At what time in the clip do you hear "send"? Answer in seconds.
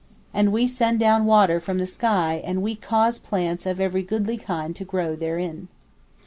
0.65-0.99